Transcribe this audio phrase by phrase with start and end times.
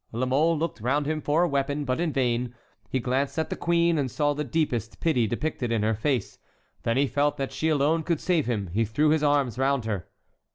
[0.11, 2.55] La Mole looked round him for a weapon, but in vain;
[2.89, 6.39] he glanced at the queen, and saw the deepest pity depicted in her face;
[6.81, 10.07] then he felt that she alone could save him; he threw his arms round her.